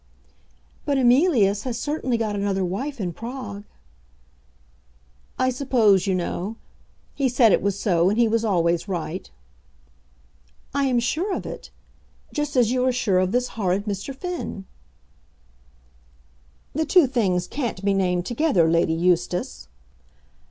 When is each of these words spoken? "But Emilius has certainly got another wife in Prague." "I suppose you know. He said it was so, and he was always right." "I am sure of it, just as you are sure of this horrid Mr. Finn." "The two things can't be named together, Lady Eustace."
"But 0.83 0.97
Emilius 0.97 1.61
has 1.61 1.77
certainly 1.77 2.17
got 2.17 2.33
another 2.35 2.65
wife 2.65 2.99
in 2.99 3.13
Prague." 3.13 3.65
"I 5.37 5.51
suppose 5.51 6.07
you 6.07 6.15
know. 6.15 6.55
He 7.13 7.29
said 7.29 7.51
it 7.51 7.61
was 7.61 7.79
so, 7.79 8.09
and 8.09 8.17
he 8.17 8.27
was 8.27 8.43
always 8.43 8.87
right." 8.87 9.29
"I 10.73 10.85
am 10.85 10.99
sure 10.99 11.35
of 11.35 11.45
it, 11.45 11.69
just 12.33 12.55
as 12.55 12.71
you 12.71 12.83
are 12.87 12.91
sure 12.91 13.19
of 13.19 13.31
this 13.31 13.49
horrid 13.49 13.85
Mr. 13.85 14.15
Finn." 14.15 14.65
"The 16.73 16.83
two 16.87 17.05
things 17.05 17.45
can't 17.47 17.85
be 17.85 17.93
named 17.93 18.25
together, 18.25 18.67
Lady 18.67 18.93
Eustace." 18.93 19.67